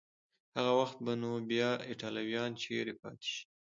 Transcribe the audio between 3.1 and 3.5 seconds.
شي؟